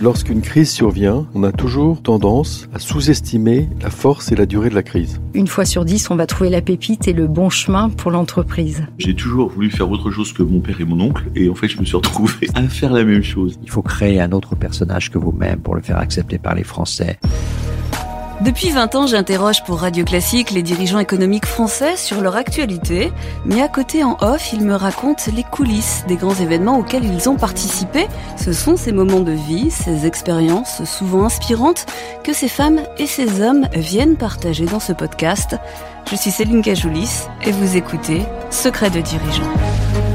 [0.00, 4.76] Lorsqu'une crise survient, on a toujours tendance à sous-estimer la force et la durée de
[4.76, 5.20] la crise.
[5.34, 8.86] Une fois sur dix, on va trouver la pépite et le bon chemin pour l'entreprise.
[8.98, 11.66] J'ai toujours voulu faire autre chose que mon père et mon oncle, et en fait,
[11.66, 13.58] je me suis retrouvé à faire la même chose.
[13.64, 17.18] Il faut créer un autre personnage que vous-même pour le faire accepter par les Français.
[18.40, 23.12] Depuis 20 ans, j'interroge pour Radio Classique les dirigeants économiques français sur leur actualité,
[23.44, 27.28] mais à côté en off, ils me racontent les coulisses des grands événements auxquels ils
[27.28, 28.06] ont participé.
[28.36, 31.86] Ce sont ces moments de vie, ces expériences souvent inspirantes
[32.22, 35.56] que ces femmes et ces hommes viennent partager dans ce podcast.
[36.08, 40.07] Je suis Céline Cajoulis et vous écoutez Secret de dirigeants.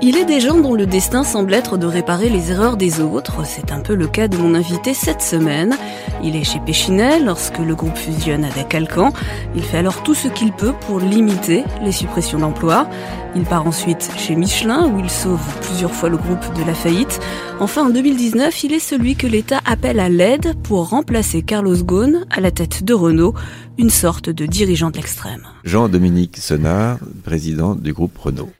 [0.00, 3.44] Il est des gens dont le destin semble être de réparer les erreurs des autres.
[3.44, 5.76] C'est un peu le cas de mon invité cette semaine.
[6.22, 9.12] Il est chez Péchinet lorsque le groupe fusionne avec Alcan.
[9.56, 12.88] Il fait alors tout ce qu'il peut pour limiter les suppressions d'emplois.
[13.34, 17.18] Il part ensuite chez Michelin où il sauve plusieurs fois le groupe de la faillite.
[17.58, 22.24] Enfin, en 2019, il est celui que l'État appelle à l'aide pour remplacer Carlos Ghosn
[22.30, 23.34] à la tête de Renault,
[23.78, 25.42] une sorte de dirigeant de l'extrême.
[25.64, 28.50] Jean-Dominique Senard, président du groupe Renault.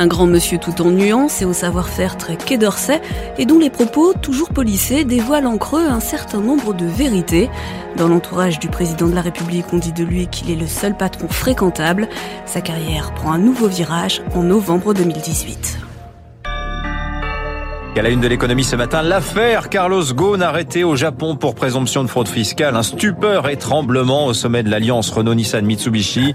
[0.00, 3.00] Un grand monsieur tout en nuances et au savoir-faire très quai d'Orsay
[3.36, 7.50] et dont les propos, toujours polissés, dévoilent en creux un certain nombre de vérités.
[7.96, 10.96] Dans l'entourage du président de la République, on dit de lui qu'il est le seul
[10.96, 12.08] patron fréquentable.
[12.46, 15.80] Sa carrière prend un nouveau virage en novembre 2018.
[17.96, 22.04] À la une de l'économie ce matin, l'affaire Carlos Ghosn arrêté au Japon pour présomption
[22.04, 22.76] de fraude fiscale.
[22.76, 26.32] Un stupeur et tremblement au sommet de l'alliance Renault-Nissan-Mitsubishi.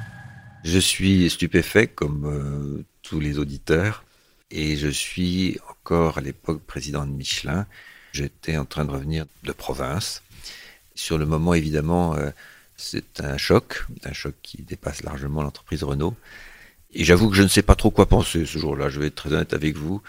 [0.65, 4.03] Je suis stupéfait comme euh, tous les auditeurs
[4.49, 7.65] et je suis encore à l'époque président de Michelin.
[8.11, 10.21] J'étais en train de revenir de province.
[10.95, 12.29] Sur le moment, évidemment, euh,
[12.77, 16.15] c'est un choc, un choc qui dépasse largement l'entreprise Renault.
[16.93, 19.15] Et j'avoue que je ne sais pas trop quoi penser ce jour-là, je vais être
[19.15, 20.01] très honnête avec vous.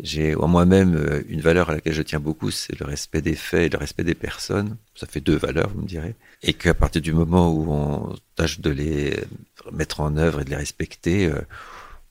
[0.00, 3.34] J'ai en moi-même euh, une valeur à laquelle je tiens beaucoup, c'est le respect des
[3.34, 4.76] faits et le respect des personnes.
[4.96, 6.14] Ça fait deux valeurs, vous me direz.
[6.42, 9.16] Et qu'à partir du moment où on tâche de les
[9.72, 11.40] mettre en œuvre et de les respecter, euh,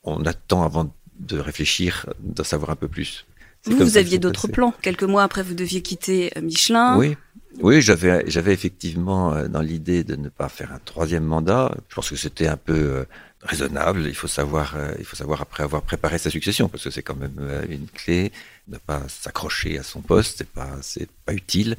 [0.08, 3.26] on attend avant de réfléchir, d'en savoir un peu plus.
[3.66, 4.74] Vous, vous aviez d'autres plans.
[4.82, 6.98] Quelques mois après, vous deviez quitter euh, Michelin.
[6.98, 7.18] Oui,
[7.60, 11.76] oui, j'avais, j'avais effectivement dans l'idée de ne pas faire un troisième mandat.
[11.90, 13.06] Je pense que c'était un peu
[13.42, 14.06] raisonnable.
[14.08, 17.04] Il faut savoir, euh, il faut savoir après avoir préparé sa succession, parce que c'est
[17.04, 18.32] quand même euh, une clé.
[18.68, 21.78] Ne pas s'accrocher à son poste, c'est pas, c'est pas utile.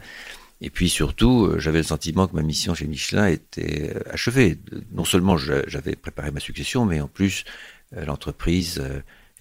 [0.60, 4.58] Et puis surtout, euh, j'avais le sentiment que ma mission chez Michelin était achevée.
[4.92, 7.44] Non seulement j'avais préparé ma succession, mais en plus,
[7.92, 8.82] l'entreprise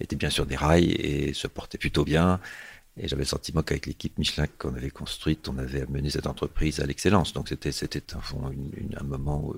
[0.00, 2.40] était bien sur des rails et se portait plutôt bien.
[3.00, 6.80] Et j'avais le sentiment qu'avec l'équipe Michelin qu'on avait construite, on avait amené cette entreprise
[6.80, 7.32] à l'excellence.
[7.32, 8.20] Donc c'était, c'était un,
[8.98, 9.54] un moment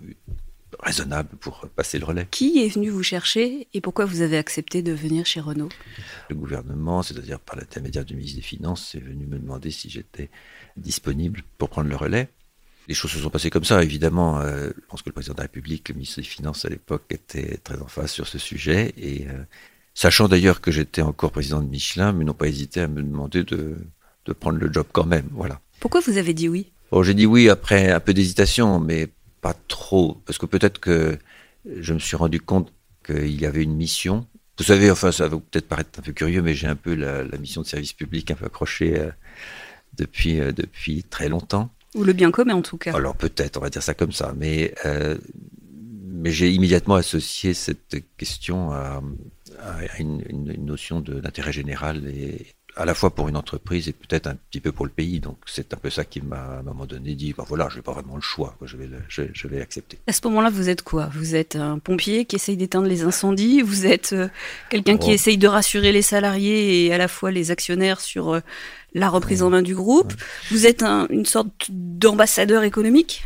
[0.78, 2.26] raisonnable pour passer le relais.
[2.30, 5.70] Qui est venu vous chercher et pourquoi vous avez accepté de venir chez Renault?
[6.28, 10.30] Le gouvernement, c'est-à-dire par l'intermédiaire du ministre des Finances, est venu me demander si j'étais
[10.76, 12.28] disponible pour prendre le relais.
[12.88, 14.40] Les choses se sont passées comme ça, évidemment.
[14.40, 17.04] Euh, je pense que le président de la République, le ministre des Finances à l'époque,
[17.10, 18.92] était très en face sur ce sujet.
[18.96, 19.42] Et euh,
[19.94, 23.44] sachant d'ailleurs que j'étais encore président de Michelin, mais n'ont pas hésité à me demander
[23.44, 23.76] de,
[24.26, 25.28] de prendre le job quand même.
[25.32, 25.60] Voilà.
[25.78, 26.72] Pourquoi vous avez dit oui?
[26.90, 29.08] Bon, j'ai dit oui après un peu d'hésitation, mais
[29.40, 31.18] pas trop, parce que peut-être que
[31.64, 32.72] je me suis rendu compte
[33.04, 34.26] qu'il y avait une mission.
[34.58, 37.24] Vous savez, enfin, ça va peut-être paraître un peu curieux, mais j'ai un peu la,
[37.38, 39.10] mission de service public un peu accrochée euh,
[39.96, 41.70] depuis, depuis très longtemps.
[41.94, 42.94] Ou le bien commun, en tout cas.
[42.94, 45.18] Alors peut-être, on va dire ça comme ça, mais, euh,
[46.06, 49.02] mais j'ai immédiatement associé cette question à,
[49.98, 54.34] une, une, notion d'intérêt général et, à la fois pour une entreprise et peut-être un
[54.34, 55.20] petit peu pour le pays.
[55.20, 57.76] Donc c'est un peu ça qui m'a à un moment donné dit, ben voilà, je
[57.76, 59.98] n'ai pas vraiment le choix, je, vais je, vais accepter.
[60.06, 61.10] À ce moment-là, vous êtes quoi?
[61.14, 63.62] Vous êtes un pompier qui essaye d'éteindre les incendies?
[63.62, 64.28] Vous êtes euh,
[64.70, 65.14] quelqu'un qui oh.
[65.14, 68.40] essaye de rassurer les salariés et à la fois les actionnaires sur euh,
[68.94, 70.12] la reprise en main du groupe?
[70.50, 73.24] Vous êtes une sorte d'ambassadeur économique?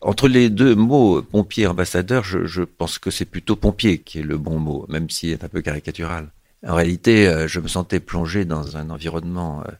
[0.00, 4.24] Entre les deux mots, pompier, ambassadeur, je, je pense que c'est plutôt pompier qui est
[4.24, 6.28] le bon mot, même s'il est un peu caricatural.
[6.66, 9.70] En réalité, euh, je me sentais plongé dans un environnement euh,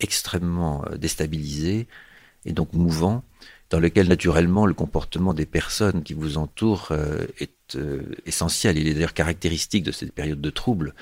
[0.00, 1.88] extrêmement euh, déstabilisé
[2.44, 3.24] et donc mouvant,
[3.70, 6.92] dans lequel naturellement le comportement des personnes qui vous entourent
[7.38, 7.76] est
[8.24, 8.78] essentiel.
[8.78, 10.94] Il est d'ailleurs caractéristique de cette période de trouble.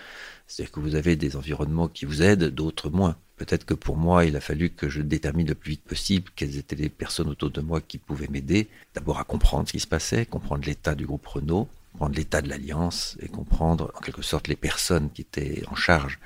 [0.48, 3.16] C'est-à-dire que vous avez des environnements qui vous aident, d'autres moins.
[3.36, 6.56] Peut-être que pour moi, il a fallu que je détermine le plus vite possible quelles
[6.56, 8.66] étaient les personnes autour de moi qui pouvaient m'aider.
[8.94, 12.48] D'abord à comprendre ce qui se passait, comprendre l'état du groupe Renault, comprendre l'état de
[12.50, 16.18] l'alliance et comprendre en quelque sorte les personnes qui étaient en charge.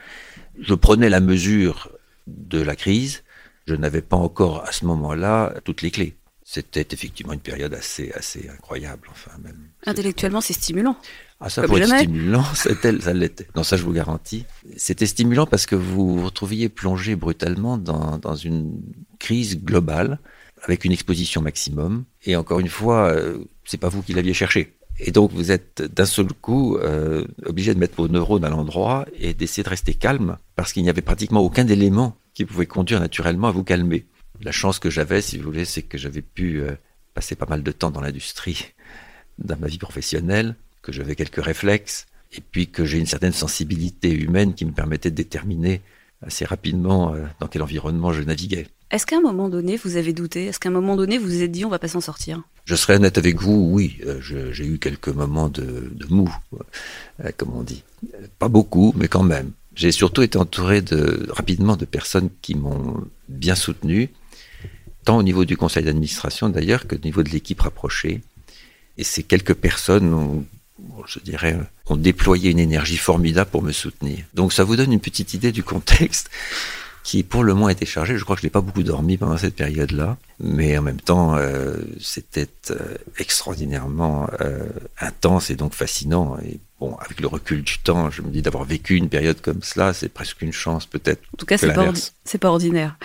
[0.58, 1.93] Je prenais la mesure
[2.26, 3.22] de la crise.
[3.69, 6.17] Je n'avais pas encore à ce moment-là toutes les clés.
[6.43, 9.69] C'était effectivement une période assez, assez incroyable, enfin même.
[9.87, 10.96] Intellectuellement, c'est stimulant.
[11.38, 12.00] Ah, ça Comme pourrait être jamais.
[12.02, 13.46] stimulant, c'était- ça l'était.
[13.55, 14.44] Non, ça je vous garantis.
[14.76, 18.82] C'était stimulant parce que vous vous retrouviez plongé brutalement dans, dans une
[19.20, 20.19] crise globale
[20.64, 22.05] avec une exposition maximum.
[22.25, 24.75] Et encore une fois, euh, c'est pas vous qui l'aviez cherché.
[25.02, 29.06] Et donc vous êtes d'un seul coup euh, obligé de mettre vos neurones à l'endroit
[29.19, 33.00] et d'essayer de rester calme parce qu'il n'y avait pratiquement aucun élément qui pouvait conduire
[33.00, 34.06] naturellement à vous calmer.
[34.43, 36.73] La chance que j'avais, si vous voulez, c'est que j'avais pu euh,
[37.14, 38.73] passer pas mal de temps dans l'industrie,
[39.38, 44.12] dans ma vie professionnelle, que j'avais quelques réflexes, et puis que j'ai une certaine sensibilité
[44.12, 45.81] humaine qui me permettait de déterminer
[46.23, 48.67] assez rapidement euh, dans quel environnement je naviguais.
[48.91, 50.47] Est-ce qu'à un moment donné, vous avez douté?
[50.47, 52.43] Est-ce qu'à un moment donné, vous vous êtes dit, on va pas s'en sortir?
[52.64, 56.32] Je serai honnête avec vous, oui, euh, j'ai eu quelques moments de, mou,
[57.24, 57.82] euh, comme on dit.
[58.38, 59.52] Pas beaucoup, mais quand même.
[59.74, 64.10] J'ai surtout été entouré de, rapidement de personnes qui m'ont bien soutenu,
[65.04, 68.20] tant au niveau du conseil d'administration d'ailleurs que au niveau de l'équipe rapprochée.
[68.98, 70.44] Et ces quelques personnes ont,
[71.06, 74.24] je dirais, ont déployé une énergie formidable pour me soutenir.
[74.34, 76.30] Donc ça vous donne une petite idée du contexte
[77.02, 78.19] qui pour le moins était chargé.
[78.19, 81.35] Je crois que je n'ai pas beaucoup dormi pendant cette période-là, mais en même temps,
[81.37, 82.76] euh, c'était euh,
[83.19, 84.69] extraordinairement euh,
[85.00, 86.37] intense et donc fascinant.
[86.44, 89.62] Et bon, avec le recul du temps, je me dis d'avoir vécu une période comme
[89.62, 91.23] cela, c'est presque une chance peut-être.
[91.35, 92.97] En tout cas, c'est pas, ordi- pas ordinaire.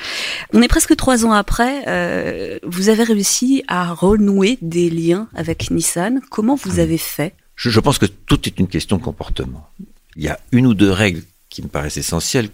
[0.54, 2.60] On est presque trois ans après.
[2.64, 6.22] vous avez réussi à renouer des liens avec Nissan.
[6.30, 7.34] Comment vous avez fait?
[7.56, 9.70] Je, je pense que tout est une question de comportement.
[10.18, 12.50] Il y a une ou deux règles qui me paraissent essentielles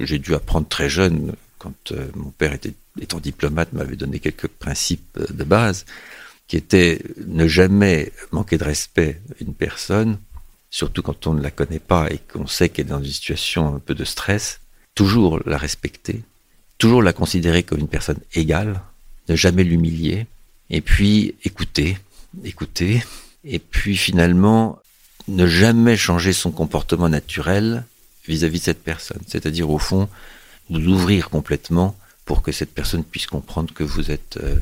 [0.00, 4.48] j'ai dû apprendre très jeune quand euh, mon père était étant diplomate m'avait donné quelques
[4.48, 5.86] principes euh, de base
[6.46, 10.18] qui étaient ne jamais manquer de respect à une personne,
[10.70, 13.74] surtout quand on ne la connaît pas et qu'on sait qu'elle est dans une situation
[13.74, 14.60] un peu de stress,
[14.94, 16.22] toujours la respecter,
[16.76, 18.82] toujours la considérer comme une personne égale,
[19.28, 20.26] ne jamais l'humilier,
[20.68, 21.96] et puis écouter,
[22.44, 23.02] écouter,
[23.44, 24.78] et puis finalement
[25.28, 27.84] ne jamais changer son comportement naturel
[28.26, 29.20] vis-à-vis de cette personne.
[29.26, 30.08] C'est-à-dire au fond,
[30.70, 34.56] de l'ouvrir complètement pour que cette personne puisse comprendre que vous êtes, euh,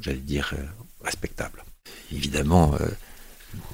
[0.00, 0.62] j'allais dire, euh,
[1.04, 1.64] respectable.
[2.12, 2.86] Évidemment, euh,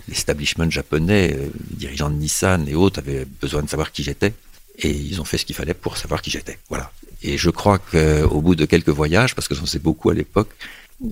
[0.09, 4.35] l'establishment japonais, euh, les dirigeants de Nissan et autres avaient besoin de savoir qui j'étais.
[4.79, 6.59] Et ils ont fait ce qu'il fallait pour savoir qui j'étais.
[6.69, 6.93] Voilà.
[7.23, 10.51] Et je crois qu'au bout de quelques voyages, parce que j'en sais beaucoup à l'époque,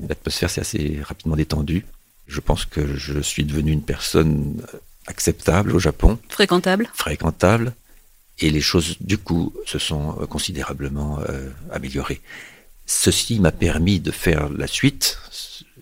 [0.09, 1.85] l'atmosphère s'est assez rapidement détendue.
[2.29, 4.63] Je pense que je suis devenu une personne
[5.07, 7.75] acceptable au Japon, Fréquentable fréquentable,
[8.39, 12.21] et les choses, du coup, se sont euh, considérablement euh, améliorées.
[12.85, 15.19] Ceci m'a permis de faire la suite,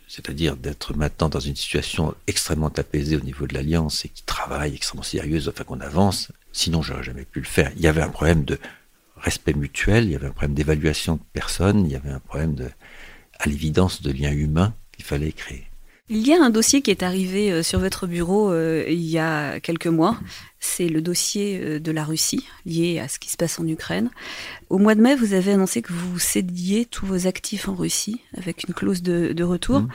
[0.09, 4.75] c'est-à-dire d'être maintenant dans une situation extrêmement apaisée au niveau de l'Alliance et qui travaille
[4.75, 6.31] extrêmement sérieuse afin qu'on avance.
[6.53, 7.73] Sinon, j'aurais jamais pu le faire.
[7.77, 8.59] Il y avait un problème de
[9.17, 12.55] respect mutuel, il y avait un problème d'évaluation de personnes, il y avait un problème
[12.55, 12.71] de,
[13.39, 15.67] à l'évidence, de lien humain qu'il fallait créer.
[16.11, 19.19] Il y a un dossier qui est arrivé euh, sur votre bureau euh, il y
[19.19, 20.21] a quelques mois.
[20.61, 24.11] C'est le dossier euh, de la Russie lié à ce qui se passe en Ukraine.
[24.69, 28.21] Au mois de mai, vous avez annoncé que vous cédiez tous vos actifs en Russie
[28.37, 29.81] avec une clause de, de retour.
[29.81, 29.89] Mhm.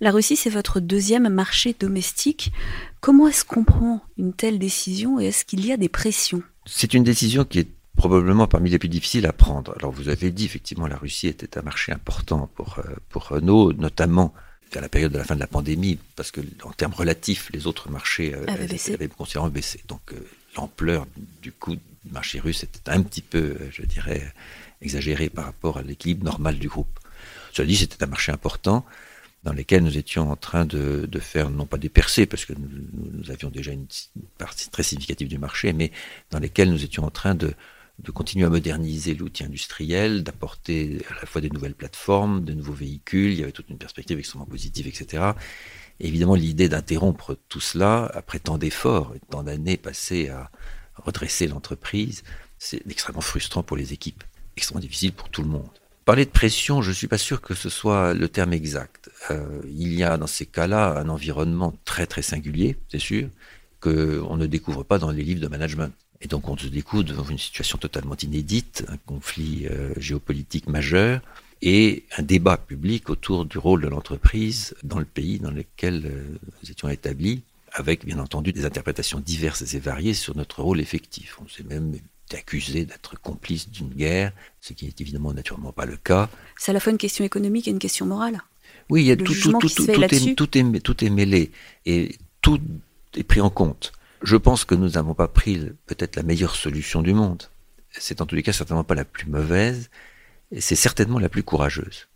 [0.00, 2.52] La Russie, c'est votre deuxième marché domestique.
[3.02, 6.42] Comment est-ce qu'on prend une telle décision et est-ce qu'il y a des pressions?
[6.64, 9.74] C'est une décision qui est probablement parmi les plus difficiles à prendre.
[9.76, 12.80] Alors vous avez dit effectivement la Russie était un marché important pour
[13.10, 14.32] pour Renault, notamment
[14.76, 17.66] à la période de la fin de la pandémie, parce que en termes relatifs, les
[17.66, 18.94] autres marchés euh, Avaient baissé.
[18.94, 19.80] avaient considérablement baissé.
[19.88, 20.26] Donc euh,
[20.56, 21.06] l'ampleur
[21.42, 24.32] du coup du marché russe était un petit peu, euh, je dirais,
[24.82, 26.98] exagérée par rapport à l'équilibre normal du groupe.
[27.52, 28.84] Cela dit, c'était un marché important
[29.42, 32.52] dans lequel nous étions en train de, de faire, non pas des percées, parce que
[32.52, 32.68] nous,
[33.14, 33.86] nous- avions déjà une,
[34.16, 35.90] une partie très significative du marché, mais
[36.30, 37.54] dans lesquels nous étions en train de,
[38.02, 42.72] de continuer à moderniser l'outil industriel, d'apporter à la fois des nouvelles plateformes, de nouveaux
[42.72, 45.32] véhicules, il y avait toute une perspective extrêmement positive, etc.
[46.00, 50.50] Et évidemment, l'idée d'interrompre tout cela, après tant d'efforts et tant d'années passées à
[50.96, 52.22] redresser l'entreprise,
[52.58, 54.24] c'est extrêmement frustrant pour les équipes,
[54.56, 55.68] extrêmement difficile pour tout le monde.
[56.06, 59.10] Parler de pression, je ne suis pas sûr que ce soit le terme exact.
[59.30, 63.28] Euh, il y a dans ces cas-là un environnement très très singulier, c'est sûr,
[63.80, 65.92] qu'on ne découvre pas dans les livres de management.
[66.20, 71.22] Et donc on se découvre devant une situation totalement inédite, un conflit euh, géopolitique majeur
[71.62, 76.38] et un débat public autour du rôle de l'entreprise dans le pays dans lequel euh,
[76.62, 81.38] nous étions établis, avec bien entendu des interprétations diverses et variées sur notre rôle effectif.
[81.42, 81.94] On s'est même
[82.32, 86.28] accusé d'être complice d'une guerre, ce qui n'est évidemment naturellement pas le cas.
[86.56, 88.42] C'est à la fois une question économique et une question morale.
[88.88, 91.50] Oui, il y a tout, tout, tout, est, tout est mêlé
[91.86, 92.60] et tout
[93.16, 93.92] est pris en compte.
[94.22, 97.44] Je pense que nous n'avons pas pris peut-être la meilleure solution du monde.
[97.90, 99.90] C'est en tous les cas certainement pas la plus mauvaise
[100.58, 102.08] c'est certainement la plus courageuse.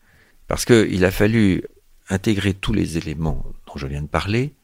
[0.49, 1.62] Parce qu'il a fallu
[2.08, 4.54] intégrer tous les éléments dont je viens de parler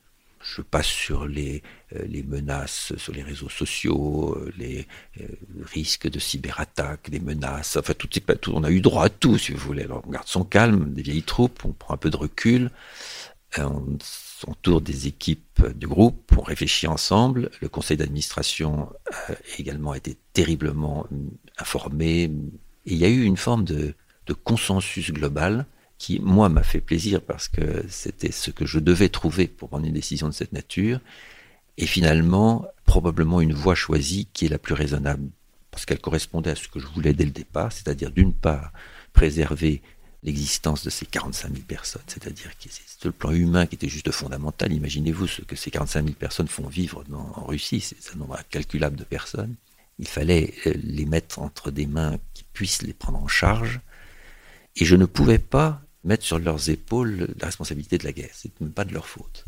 [0.42, 1.62] je passe sur les,
[1.94, 4.86] euh, menaces sur les réseaux sociaux, euh, les
[5.20, 5.26] euh,
[5.70, 7.92] risques de cyberattaques, des menaces, enfin
[8.46, 9.86] on a eu droit à tout si vous voulez.
[9.90, 12.70] On garde son calme, des vieilles troupes, on prend un peu de recul,
[13.58, 17.50] on s'entoure des équipes du groupe, on réfléchit ensemble.
[17.60, 21.06] Le conseil d'administration a également été terriblement
[21.58, 22.24] informé.
[22.24, 22.30] Et
[22.86, 23.94] il y a eu une forme de
[24.44, 25.66] consensus global
[25.98, 29.84] qui, moi, m'a fait plaisir parce que c'était ce que je devais trouver pour prendre
[29.84, 31.00] une décision de cette nature.
[31.76, 35.28] Et finalement, probablement une voie choisie qui est la plus raisonnable
[35.70, 38.72] parce qu'elle correspondait à ce que je voulais dès le départ, c'est-à-dire d'une part
[39.12, 39.82] préserver
[40.22, 44.10] l'existence de ces 45 000 personnes, c'est-à-dire que c'est le plan humain qui était juste
[44.10, 44.72] fondamental.
[44.72, 48.96] Imaginez-vous ce que ces 45 000 personnes font vivre en Russie, c'est un nombre incalculable
[48.96, 49.54] de personnes.
[49.98, 53.80] Il fallait euh, les mettre entre des mains qui puissent les prendre en charge.
[54.76, 58.30] Et je ne pouvais pas mettre sur leurs épaules la responsabilité de la guerre.
[58.32, 59.44] C'est même pas de leur faute.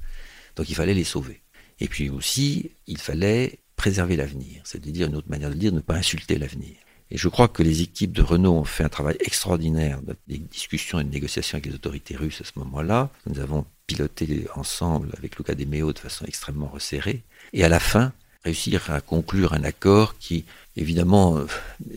[0.57, 1.41] Donc il fallait les sauver.
[1.81, 4.63] Et puis aussi, il fallait préserver l'avenir.
[4.65, 6.77] C'est-à-dire, une autre manière de dire, ne pas insulter l'avenir.
[7.13, 10.99] Et je crois que les équipes de Renault ont fait un travail extraordinaire des discussions
[10.99, 13.11] et de négociations avec les autorités russes à ce moment-là.
[13.27, 17.23] Nous avons piloté ensemble avec Luca De de façon extrêmement resserrée.
[17.53, 18.13] Et à la fin,
[18.45, 21.47] réussir à conclure un accord qui, évidemment, euh,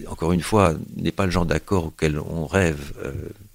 [0.08, 3.14] encore une fois, n'est pas le genre d'accord auquel on rêve euh,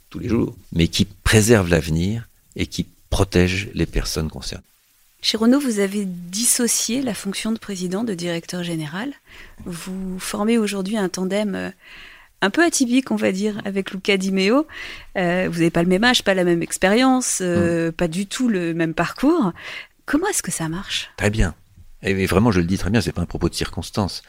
[0.09, 2.27] tous les jours, mais qui préserve l'avenir
[2.57, 4.65] et qui protège les personnes concernées.
[5.23, 9.13] Chez Renault, vous avez dissocié la fonction de président de directeur général.
[9.67, 11.71] Vous formez aujourd'hui un tandem euh,
[12.41, 14.67] un peu atypique, on va dire, avec Luca Di Meo.
[15.19, 17.93] Euh, vous n'avez pas le même âge, pas la même expérience, euh, mm.
[17.93, 19.53] pas du tout le même parcours.
[20.07, 21.11] Comment est-ce que ça marche?
[21.19, 21.55] Très bien.
[22.03, 24.23] Et vraiment, je le dis très bien, c'est pas un propos de circonstance.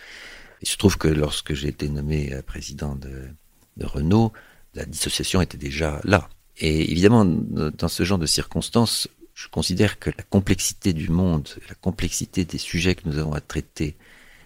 [0.61, 3.29] Il se trouve que lorsque j'ai été nommé président de,
[3.77, 4.33] de Renault,
[4.75, 6.27] la dissociation était déjà là.
[6.57, 9.07] Et évidemment, dans ce genre de circonstances,
[9.41, 13.41] je considère que la complexité du monde, la complexité des sujets que nous avons à
[13.41, 13.95] traiter,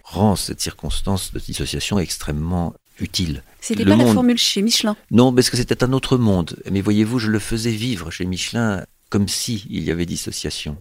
[0.04, 3.42] rend cette circonstance de dissociation extrêmement utile.
[3.60, 6.56] C'était pas la formule chez Michelin Non, parce que c'était un autre monde.
[6.70, 10.78] Mais voyez-vous, je le faisais vivre chez Michelin comme si il y avait dissociation.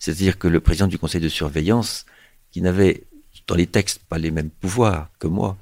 [0.00, 2.06] C'est-à-dire que le président du conseil de surveillance,
[2.50, 3.04] qui n'avait
[3.46, 5.56] dans les textes pas les mêmes pouvoirs que moi,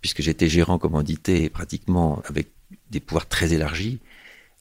[0.00, 2.48] puisque j'étais gérant commandité pratiquement avec
[2.90, 4.00] des pouvoirs très élargis,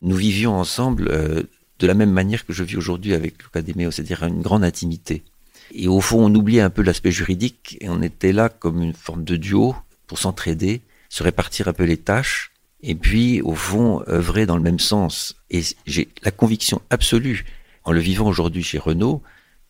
[0.02, 1.44] nous vivions ensemble euh,
[1.80, 5.24] de la même manière que je vis aujourd'hui avec l'Académie, c'est-à-dire une grande intimité.
[5.72, 8.94] Et au fond, on oubliait un peu l'aspect juridique et on était là comme une
[8.94, 9.76] forme de duo
[10.08, 14.64] pour s'entraider, se répartir un peu les tâches et puis, au fond, œuvrer dans le
[14.64, 15.36] même sens.
[15.50, 17.46] Et j'ai la conviction absolue,
[17.84, 19.22] en le vivant aujourd'hui chez Renault,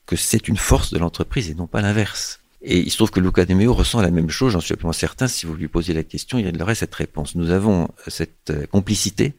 [0.06, 2.40] que c'est une force de l'entreprise et non pas l'inverse.
[2.62, 4.94] Et il se trouve que Luca De Meo ressent la même chose, j'en suis absolument
[4.94, 5.28] certain.
[5.28, 7.36] Si vous lui posez la question, il aurait cette réponse.
[7.36, 9.34] Nous avons cette euh, complicité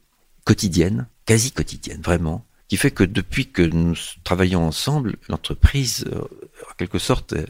[0.44, 6.20] quotidienne, quasi quotidienne, vraiment, qui fait que depuis que nous travaillons ensemble, l'entreprise, euh,
[6.70, 7.44] en quelque sorte, euh,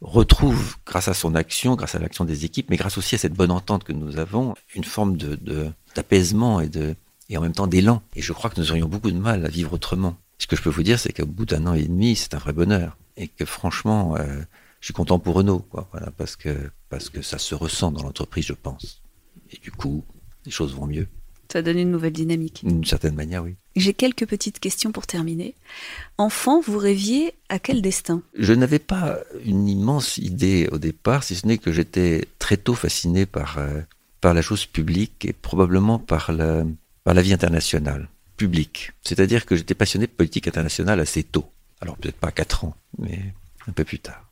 [0.00, 3.34] retrouve, grâce à son action, grâce à l'action des équipes, mais grâce aussi à cette
[3.34, 6.94] bonne entente que nous avons, une forme de d'apaisement et de
[7.28, 8.00] et en même temps d'élan.
[8.14, 10.16] Et je crois que nous aurions beaucoup de mal à vivre autrement.
[10.38, 12.38] Ce que je peux vous dire, c'est qu'au bout d'un an et demi, c'est un
[12.38, 12.96] vrai bonheur.
[13.16, 18.04] Et que franchement, je suis content pour Renault, quoi, parce que ça se ressent dans
[18.04, 19.02] l'entreprise, je pense.
[19.50, 20.04] Et du coup,
[20.46, 21.08] les choses vont mieux.
[21.52, 22.60] Ça donne une nouvelle dynamique.
[22.64, 23.56] D'une certaine manière, oui.
[23.74, 25.54] J'ai quelques petites questions pour terminer.
[26.18, 28.22] Enfant, vous rêviez à quel destin?
[28.38, 32.74] Je n'avais pas une immense idée au départ, si ce n'est que j'étais très tôt
[32.74, 33.80] fasciné par, euh,
[34.20, 36.64] par la chose publique et probablement par la,
[37.04, 38.92] par la vie internationale, publique.
[39.02, 41.50] C'est-à-dire que j'étais passionné de politique internationale assez tôt.
[41.80, 43.18] Alors peut-être pas à 4 ans, mais
[43.66, 44.30] un peu plus tard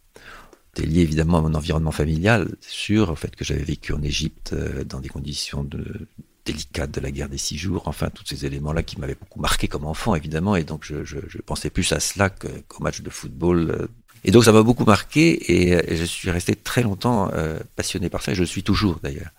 [0.85, 4.85] lié évidemment à mon environnement familial, sûr, au fait que j'avais vécu en Égypte euh,
[4.85, 6.07] dans des conditions de,
[6.53, 9.69] délicates de la guerre des six jours, enfin tous ces éléments-là qui m'avaient beaucoup marqué
[9.69, 13.71] comme enfant évidemment, et donc je, pensais plus à cela qu'au match de football.
[13.71, 13.87] Euh.
[14.25, 18.23] Et donc ça m'a beaucoup marqué et, je suis resté très longtemps euh, passionné par
[18.23, 19.31] ça, et je le suis toujours d'ailleurs.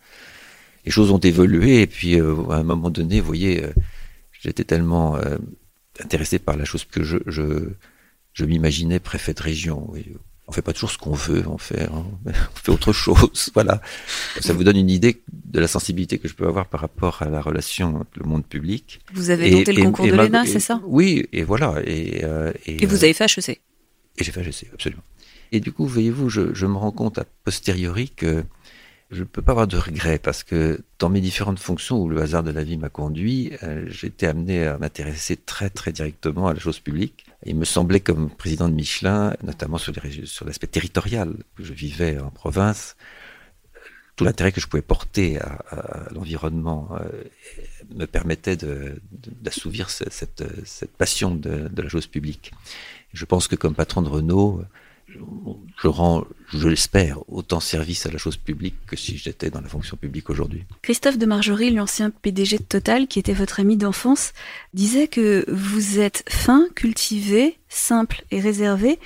[0.86, 3.64] Les choses ont évolué et puis à un moment donné, vous voyez,
[4.42, 5.18] j'étais tellement
[6.02, 7.70] intéressé par la chose que je, je,
[8.34, 9.94] je m'imaginais préfet de région
[10.50, 12.06] on fait pas toujours ce qu'on veut en faire, hein.
[12.26, 13.82] on fait autre chose, voilà.
[14.40, 17.30] Ça vous donne une idée de la sensibilité que je peux avoir par rapport à
[17.30, 19.00] la relation avec le monde public.
[19.14, 20.82] Vous avez tenté le concours de l'ENA, c'est ça?
[20.86, 21.76] Oui, et voilà.
[21.86, 23.62] Et, euh, et, vous avez fait HEC
[24.18, 25.04] Et j'ai fait HEC, absolument.
[25.52, 28.44] Et du coup, voyez-vous, je, je me rends compte a posteriori que
[29.12, 32.22] je ne peux pas avoir de regrets parce que dans mes différentes fonctions où le
[32.22, 36.54] hasard de la vie m'a conduit, euh, été amené à m'intéresser très très directement à
[36.54, 37.26] la chose publique.
[37.46, 39.94] il me semblait comme président de Michelin, notamment sur
[40.46, 42.96] l'aspect territorial, que je vivais en province,
[44.16, 46.90] tout l'intérêt que je pouvais porter à, l'environnement
[47.96, 48.58] me permettait
[49.42, 50.44] d'assouvir cette,
[50.98, 52.52] passion de, la chose publique.
[53.14, 54.62] Je pense que comme patron de Renault,
[55.82, 59.70] je rends, je l'espère, autant service à la chose publique que si j'étais dans la
[59.70, 60.64] fonction publique aujourd'hui.
[60.82, 64.34] Christophe de Margerie, l'ancien PDG de Total, qui était votre ami d'enfance,
[64.74, 69.00] disait que vous êtes fin, cultivé, simple et réservé,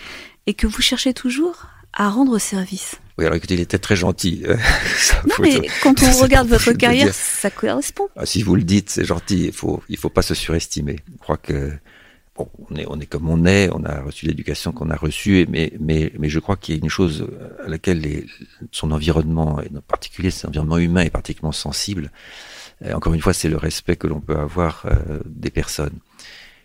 [0.48, 2.96] et que vous cherchez toujours à rendre service.
[3.20, 4.44] Oui, alors écoutez, il était très gentil.
[5.28, 8.08] non, mais quand on regarde votre carrière, ça correspond.
[8.16, 9.46] Ah, si vous le dites, c'est gentil.
[9.46, 10.96] Il faut, il faut pas se surestimer.
[11.12, 11.72] Je crois que
[12.36, 15.46] bon, on est, on est comme on est, on a reçu l'éducation qu'on a reçue,
[15.50, 17.28] mais, mais, mais je crois qu'il y a une chose
[17.64, 18.26] à laquelle les,
[18.72, 22.12] son environnement, et en particulier son environnement humain, est particulièrement sensible.
[22.84, 25.98] Euh, encore une fois, c'est le respect que l'on peut avoir euh, des personnes.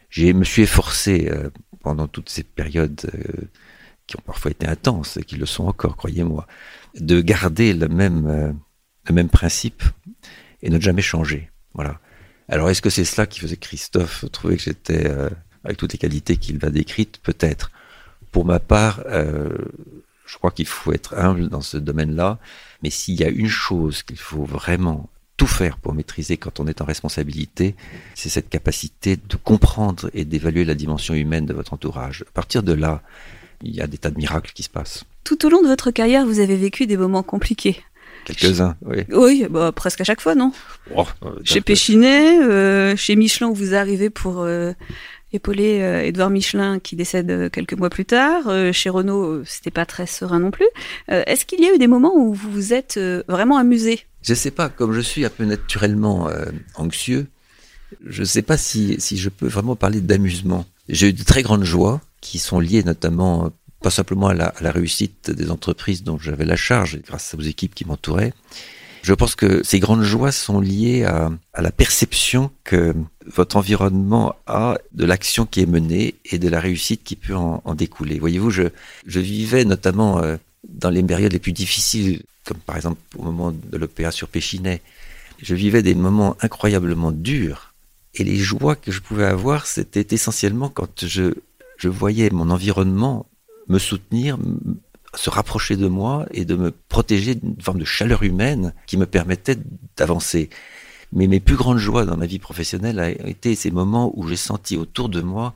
[0.09, 1.51] Je me suis efforcé euh,
[1.83, 3.11] pendant toutes ces périodes
[4.07, 6.47] qui ont parfois été intenses et qui le sont encore, croyez-moi,
[6.99, 8.59] de garder le même,
[9.07, 9.83] le même principe
[10.63, 11.51] et ne jamais changer.
[11.75, 12.01] Voilà.
[12.49, 15.13] Alors, est-ce que c'est cela qui faisait Christophe trouvait que j'étais
[15.69, 17.71] avec toutes les qualités qu'il va décrites, peut-être.
[18.33, 19.49] Pour ma part, euh,
[20.27, 22.39] je crois qu'il faut être humble dans ce domaine-là,
[22.83, 26.67] mais s'il y a une chose qu'il faut vraiment tout faire pour maîtriser quand on
[26.67, 27.75] est en responsabilité,
[28.15, 32.25] c'est cette capacité de comprendre et d'évaluer la dimension humaine de votre entourage.
[32.29, 33.03] À partir de là,
[33.63, 35.05] il y a des tas de miracles qui se passent.
[35.25, 37.83] Tout au long de votre carrière, vous avez vécu des moments compliqués.
[38.25, 39.05] Quelques-uns, oui.
[39.11, 40.53] Oui, bah, presque à chaque fois, non?
[40.95, 44.73] Oh, euh, Chez Péchinet, euh, chez Michelin, où vous arrivez pour euh,
[45.33, 48.49] épauler euh, Édouard Michelin qui décède euh, quelques mois plus tard.
[48.49, 50.69] Euh, chez Renault, c'était pas très serein non plus.
[51.09, 54.01] Est-ce qu'il y a eu des moments où vous vous êtes vraiment amusé?
[54.23, 56.29] Je sais pas, comme je suis un peu naturellement
[56.75, 57.27] anxieux,
[58.05, 60.67] je sais pas si, si je peux vraiment parler d'amusement.
[60.89, 64.63] J'ai eu de très grandes joies qui sont liées notamment pas simplement à la, à
[64.63, 68.35] la réussite des entreprises dont j'avais la charge grâce aux équipes qui m'entouraient,
[69.03, 72.95] je pense que ces grandes joies sont liées à, la perception que
[73.27, 77.75] votre environnement a de l'action qui est menée et de la réussite qui peut en,
[77.75, 78.19] découler.
[78.19, 78.71] Voyez-vous, je,
[79.07, 80.37] vivais notamment euh,
[80.69, 84.83] dans les périodes les plus difficiles, comme par exemple au moment de l'OPA sur Péchinet,
[85.41, 87.75] je vivais des moments incroyablement durs.
[88.15, 91.35] Et les joies que je pouvais avoir, c'était essentiellement quand je,
[91.77, 93.27] je voyais mon environnement
[93.69, 94.39] me soutenir,
[95.15, 99.07] se rapprocher de moi et de me protéger d'une forme de chaleur humaine qui me
[99.07, 99.57] permettait
[99.97, 100.51] d'avancer.
[101.13, 104.37] Mais mes plus grandes joies dans ma vie professionnelle ont été ces moments où j'ai
[104.37, 105.55] senti autour de moi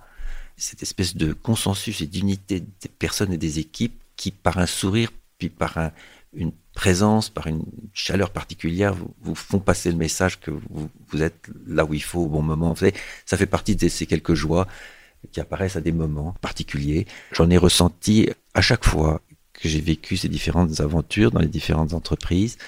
[0.57, 5.11] cette espèce de consensus et d'unité des personnes et des équipes qui, par un sourire,
[5.39, 5.91] puis par
[6.35, 11.51] une présence, par une chaleur particulière, vous, font passer le message que vous, vous, êtes
[11.67, 12.71] là où il faut au bon moment.
[12.71, 12.95] Vous savez,
[13.27, 14.67] ça fait partie de ces quelques joies
[15.33, 17.07] qui apparaissent à des moments particuliers.
[17.33, 19.21] J'en ai ressenti à chaque fois
[19.63, 22.59] que j'ai vécu ces différentes aventures dans les différentes entreprises.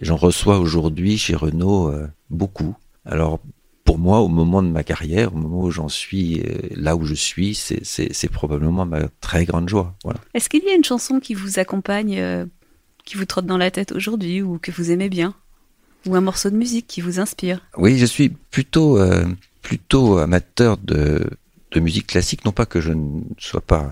[0.00, 2.74] J'en reçois aujourd'hui chez Renault euh, beaucoup.
[3.04, 3.38] Alors
[3.84, 7.04] pour moi, au moment de ma carrière, au moment où j'en suis euh, là où
[7.04, 9.94] je suis, c'est probablement ma très grande joie.
[10.02, 10.18] Voilà.
[10.32, 12.46] Est-ce qu'il y a une chanson qui vous accompagne, euh,
[13.04, 15.34] qui vous trotte dans la tête aujourd'hui ou que vous aimez bien?
[16.06, 17.60] Ou un morceau de musique qui vous inspire?
[17.76, 18.98] Oui, je suis plutôt,
[19.62, 21.24] plutôt amateur de,
[21.70, 22.44] de musique classique.
[22.44, 23.90] Non pas que je ne sois pas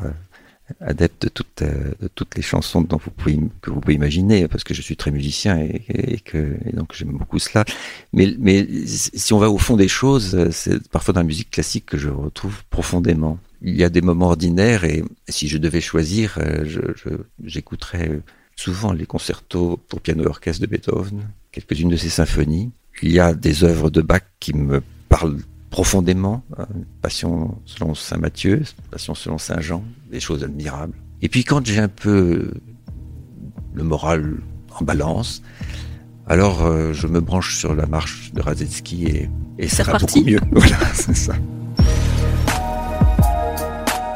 [0.80, 4.48] adepte de toutes, euh, de toutes les chansons dont vous pouvez, que vous pouvez imaginer,
[4.48, 7.64] parce que je suis très musicien et, que donc j'aime beaucoup cela.
[8.12, 11.98] Mais, si on va au fond des choses, c'est parfois dans la musique classique que
[11.98, 13.38] je retrouve profondément.
[13.62, 16.64] Il y a des moments ordinaires et si je devais choisir, euh,
[17.44, 18.20] j'écouterais
[18.56, 21.22] souvent les concertos pour piano et orchestre de Beethoven,
[21.52, 22.70] quelques-unes de ses symphonies.
[23.02, 25.38] Il y a des œuvres de Bach qui me parlent
[25.72, 26.44] profondément.
[26.56, 26.68] Hein,
[27.00, 30.94] passion selon Saint Matthieu, passion selon Saint Jean, des choses admirables.
[31.22, 32.52] Et puis quand j'ai un peu
[33.74, 34.36] le moral
[34.78, 35.42] en balance,
[36.28, 40.22] alors euh, je me branche sur la marche de Radetzky et, et ça va beaucoup
[40.22, 40.40] mieux.
[40.52, 41.34] Voilà, c'est ça.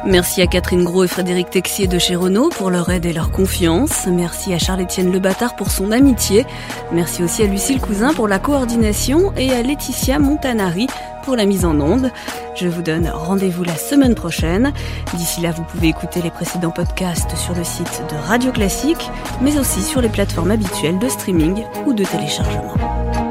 [0.07, 3.29] Merci à Catherine Gros et Frédéric Texier de chez Renault pour leur aide et leur
[3.29, 4.07] confiance.
[4.07, 5.19] Merci à Charles-Étienne Le
[5.57, 6.45] pour son amitié.
[6.93, 10.87] Merci aussi à Lucille Cousin pour la coordination et à Laetitia Montanari
[11.23, 12.09] pour la mise en onde.
[12.55, 14.71] Je vous donne rendez-vous la semaine prochaine.
[15.15, 19.59] D'ici là, vous pouvez écouter les précédents podcasts sur le site de Radio Classique, mais
[19.59, 23.26] aussi sur les plateformes habituelles de streaming ou de téléchargement.